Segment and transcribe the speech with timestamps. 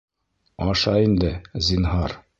[0.67, 1.31] Аша инде,
[1.69, 2.21] зинһар.